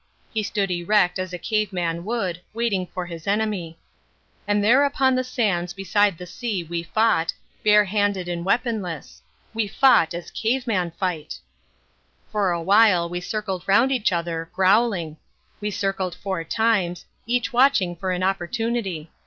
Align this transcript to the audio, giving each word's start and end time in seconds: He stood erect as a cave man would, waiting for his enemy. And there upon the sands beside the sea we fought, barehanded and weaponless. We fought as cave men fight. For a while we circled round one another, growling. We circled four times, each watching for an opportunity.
He 0.33 0.41
stood 0.41 0.71
erect 0.71 1.19
as 1.19 1.31
a 1.31 1.37
cave 1.37 1.71
man 1.71 2.03
would, 2.05 2.41
waiting 2.55 2.87
for 2.87 3.05
his 3.05 3.27
enemy. 3.27 3.77
And 4.47 4.63
there 4.63 4.83
upon 4.83 5.13
the 5.13 5.23
sands 5.23 5.73
beside 5.73 6.17
the 6.17 6.25
sea 6.25 6.63
we 6.63 6.81
fought, 6.81 7.33
barehanded 7.63 8.27
and 8.27 8.43
weaponless. 8.43 9.21
We 9.53 9.67
fought 9.67 10.15
as 10.15 10.31
cave 10.31 10.65
men 10.65 10.89
fight. 10.89 11.37
For 12.31 12.49
a 12.49 12.63
while 12.63 13.07
we 13.09 13.21
circled 13.21 13.63
round 13.67 13.91
one 13.91 14.01
another, 14.09 14.49
growling. 14.55 15.17
We 15.59 15.69
circled 15.69 16.15
four 16.15 16.43
times, 16.45 17.05
each 17.27 17.53
watching 17.53 17.95
for 17.95 18.09
an 18.09 18.23
opportunity. 18.23 19.11